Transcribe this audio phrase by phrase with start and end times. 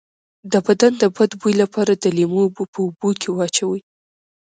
[0.51, 3.81] د بدن د بد بوی لپاره د لیمو اوبه په اوبو کې واچوئ